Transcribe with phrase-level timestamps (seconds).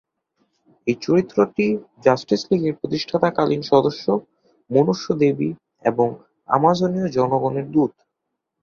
[0.87, 1.65] এই চরিত্রটি
[2.05, 4.05] জাস্টিস লিগের প্রতিষ্ঠাকালীন সদস্য,
[4.69, 5.49] মনুষ্য-দেবী,
[5.85, 6.07] এবং
[6.49, 7.93] আমাজনীয় জনগণের দূত।